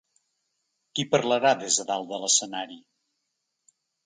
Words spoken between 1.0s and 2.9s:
parlarà des de dalt de l’escenari?